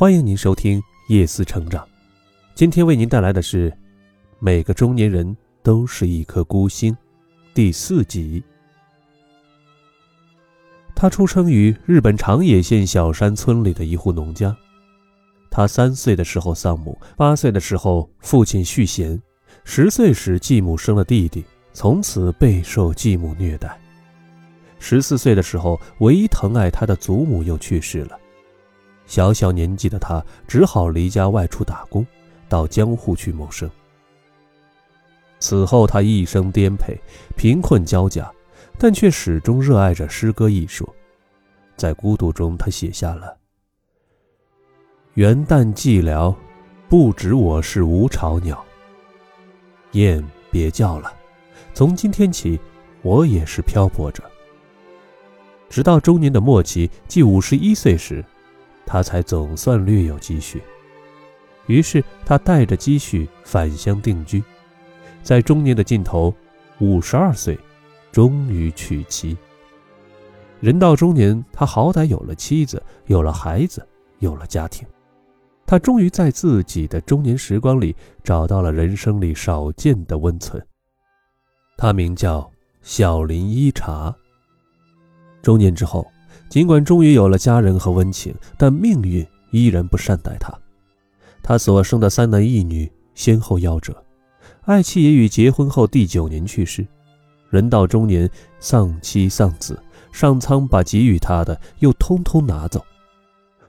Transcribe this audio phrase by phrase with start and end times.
[0.00, 1.84] 欢迎您收听《夜思成长》，
[2.54, 3.70] 今天为您带来的是
[4.38, 6.90] 《每个中年人都是一颗孤星》
[7.52, 8.42] 第四集。
[10.96, 14.56] 他出生于日本长野县小山村里的一户农家。
[15.50, 19.20] 他三岁的时候丧母，八岁的时候父亲续弦，
[19.64, 23.78] 十岁时继母生了弟弟，从此备受继母虐待。
[24.78, 28.18] 十四岁的时候，唯一疼爱他的祖母又去世了。
[29.10, 32.06] 小小年纪的他只好离家外出打工，
[32.48, 33.68] 到江户去谋生。
[35.40, 36.96] 此后，他一生颠沛，
[37.36, 38.30] 贫困交加，
[38.78, 40.88] 但却始终热爱着诗歌艺术。
[41.76, 43.36] 在孤独中，他写下了
[45.14, 46.32] “元旦寂寥，
[46.88, 48.64] 不止我是无巢鸟。
[49.90, 51.12] 雁别叫了，
[51.74, 52.60] 从今天起，
[53.02, 54.22] 我也是漂泊着。”
[55.68, 58.24] 直到中年的末期，即五十一岁时。
[58.92, 60.60] 他才总算略有积蓄，
[61.66, 64.42] 于是他带着积蓄返乡定居，
[65.22, 66.34] 在中年的尽头，
[66.80, 67.56] 五十二岁，
[68.10, 69.38] 终于娶妻。
[70.58, 73.86] 人到中年，他好歹有了妻子，有了孩子，
[74.18, 74.84] 有了家庭，
[75.64, 77.94] 他终于在自己的中年时光里
[78.24, 80.60] 找到了人生里少见的温存。
[81.76, 82.50] 他名叫
[82.82, 84.12] 小林一茶。
[85.42, 86.04] 中年之后。
[86.50, 90.52] 尽管终于有了家人和温情，但命运依然不善待他。
[91.44, 94.04] 他所生的三男一女先后夭折，
[94.62, 96.84] 爱妻也于结婚后第九年去世。
[97.50, 98.28] 人到中年，
[98.58, 102.84] 丧妻丧子，上苍把给予他的又通通拿走，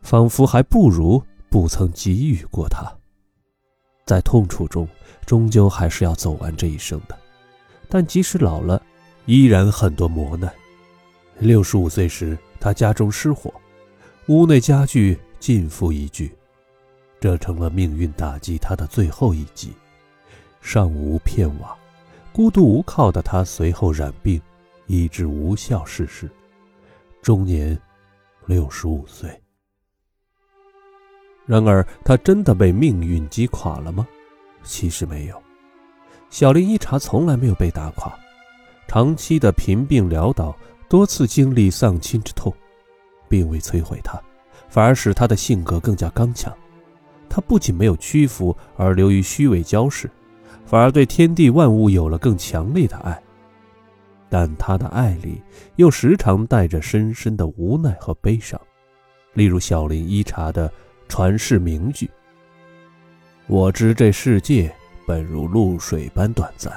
[0.01, 1.21] 仿佛还不如
[1.51, 2.91] 不曾给予过他。
[4.07, 4.87] 在痛楚中，
[5.27, 7.15] 终究还是要走完这一生的。
[7.87, 8.81] 但即使老了，
[9.27, 10.51] 依然很多磨难。
[11.37, 12.35] 六十五岁时。
[12.61, 13.51] 他家中失火，
[14.27, 16.31] 屋内家具尽付一炬，
[17.19, 19.73] 这成了命运打击他的最后一击。
[20.61, 21.75] 上无片瓦，
[22.31, 24.39] 孤独无靠的他随后染病，
[24.85, 26.29] 医治无效逝世，
[27.23, 27.75] 终年
[28.45, 29.27] 六十五岁。
[31.47, 34.07] 然而，他真的被命运击垮了吗？
[34.63, 35.41] 其实没有，
[36.29, 38.15] 小林一茶从来没有被打垮，
[38.87, 40.55] 长期的贫病潦倒。
[40.87, 42.53] 多次经历丧亲之痛，
[43.31, 44.21] 并未摧毁他，
[44.67, 46.53] 反而使他的性格更加刚强。
[47.29, 50.11] 他不仅没有屈服而流于虚伪骄饰，
[50.65, 53.17] 反而对天地万物有了更强烈的爱。
[54.29, 55.41] 但他的爱里
[55.77, 58.59] 又时常带着深深的无奈和悲伤。
[59.33, 60.69] 例如小林一茶的
[61.07, 62.09] 传世名句
[63.47, 64.69] ：“我知这世界
[65.07, 66.73] 本如露水般短暂。”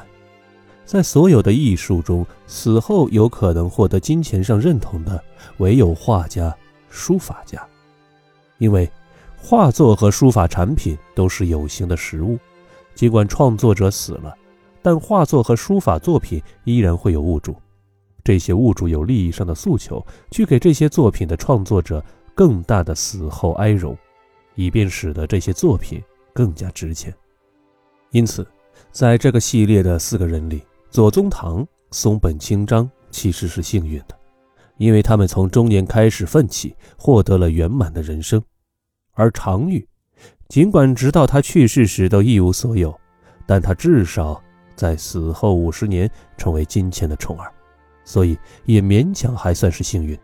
[0.85, 5.23] 在所有的艺术中，死后有可能获得金钱上认同的，
[5.57, 6.55] 唯有画家、
[6.91, 7.67] 书法家，
[8.59, 8.89] 因为
[9.37, 12.39] 画作和书法产品都是有形的实物，
[12.95, 14.35] 尽管创作者死了，
[14.83, 17.57] 但画作和书法作品依然会有物主，
[18.23, 23.97] 这些物主有利益上的诉求，去给这些作品的创作者更大的死后哀荣，
[24.55, 26.03] 以便使得这些作品
[26.35, 27.13] 更加值钱。
[28.11, 28.47] 因此，
[28.93, 30.63] 在这个系列的四个人里。
[30.95, 34.17] 左宗棠、松本清张其实是幸运的，
[34.77, 38.41] 因为他们从中年开始奋起，获得了圆满的人生；
[39.15, 39.85] 而常玉，
[40.47, 42.97] 尽管直到他去世时都一无所有，
[43.45, 44.41] 但他至少
[44.77, 47.53] 在死后五十年成为金钱的宠儿，
[48.05, 50.17] 所以也勉强还算是幸运。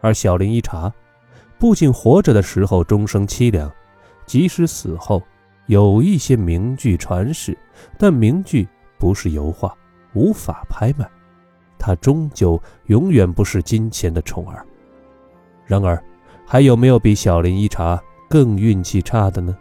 [0.00, 0.94] 而小林一茶，
[1.58, 3.68] 不仅活着的时候终生凄凉，
[4.26, 5.20] 即使死后
[5.66, 7.58] 有一些名句传世，
[7.98, 8.64] 但名句。
[8.98, 9.74] 不是油画，
[10.14, 11.08] 无法拍卖，
[11.78, 14.64] 他终究永远不是金钱的宠儿。
[15.64, 16.02] 然而，
[16.46, 19.56] 还有没有比小林一茶更运气差的呢？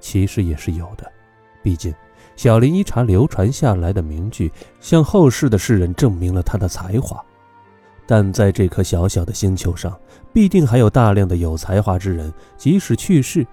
[0.00, 1.10] 其实也是有的，
[1.62, 1.94] 毕竟
[2.36, 4.50] 小林一茶流传下来的名句，
[4.80, 7.22] 向后世的世人证明了他的才华。
[8.06, 9.96] 但在这颗小小的星球上，
[10.32, 13.46] 必定还有大量的有才华之人，即使去世，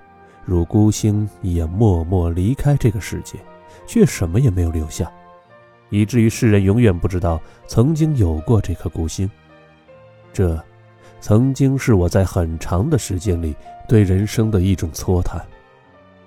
[0.46, 3.38] 如孤星一样默默离开这个世界。
[3.86, 5.12] 却什么也没有留下，
[5.90, 9.30] 以至于世人永远不知道曾经有过这颗孤星。
[10.34, 10.62] 这，
[11.20, 13.56] 曾经是我在很长的时间里
[13.88, 15.44] 对人生的一种搓谈。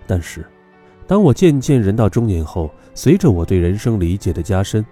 [0.06, 0.44] 但是，
[1.06, 4.84] 当我渐渐人到中年后，随着我对人生理解的加深，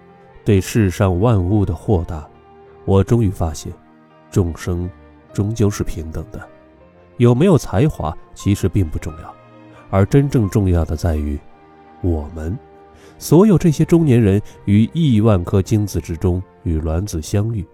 [0.44, 2.28] 对世上万物的豁达，
[2.84, 3.72] 我终于发现，
[4.30, 4.88] 众生
[5.32, 6.40] 终究是平等的。
[7.16, 9.34] 有没有才华其实并不重要，
[9.90, 11.36] 而真正重要的在于。
[12.00, 12.56] 我们，
[13.18, 17.66] 所有这些中年人于亿万颗精子之中与卵子相遇。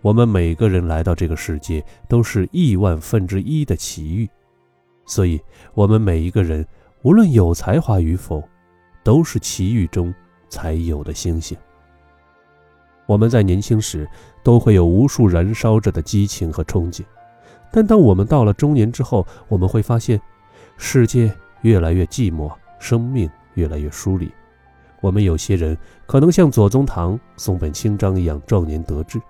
[0.00, 4.28] 我们每个人来到这个世界，都是亿万分之一的奇遇。
[5.04, 5.40] 所以，
[5.74, 6.66] 我们每一个人，
[7.02, 8.42] 无论有才华与否，
[9.02, 10.14] 都是奇遇中
[10.48, 11.56] 才有的星星。
[13.06, 14.08] 我们在年轻时
[14.44, 17.02] 都会有无数燃烧着的激情和憧憬，
[17.72, 20.20] 但当我们到了中年之后，我们会发现，
[20.76, 21.32] 世界
[21.62, 24.30] 越来越寂寞，生命越来越疏离。
[25.00, 25.76] 我们有些人
[26.06, 29.20] 可能像左宗棠、松本清张一样壮年得志，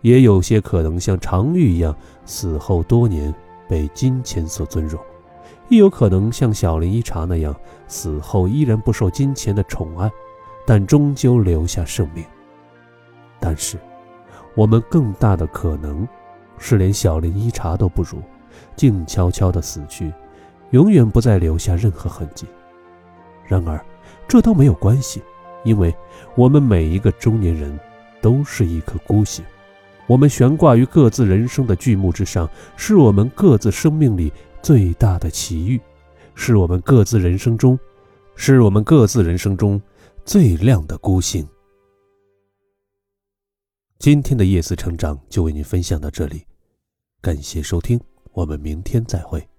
[0.00, 1.94] 也有些可能像常玉一样
[2.24, 3.34] 死后多年
[3.68, 4.98] 被金钱所尊荣，
[5.68, 7.54] 亦有可能像小林一茶那样
[7.86, 10.10] 死后依然不受金钱的宠爱，
[10.66, 12.24] 但终究留下盛名。
[13.38, 13.78] 但是，
[14.54, 16.08] 我们更大的可能，
[16.58, 18.22] 是连小林一茶都不如，
[18.74, 20.12] 静悄悄的死去，
[20.70, 22.46] 永远不再留下任何痕迹。
[23.50, 23.84] 然而，
[24.28, 25.20] 这都没有关系，
[25.64, 25.92] 因为
[26.36, 27.76] 我们每一个中年人，
[28.20, 29.44] 都是一颗孤星，
[30.06, 34.32] 我们悬挂于各自人生的巨幕之上，是我们各自生命里
[34.62, 35.80] 最大的奇遇，
[36.36, 37.76] 是我们各自人生中，
[38.36, 39.82] 是我们各自人生中
[40.24, 41.44] 最亮的孤星。
[43.98, 46.44] 今天的夜思成长就为您分享到这里，
[47.20, 48.00] 感谢收听，
[48.32, 49.49] 我们明天再会。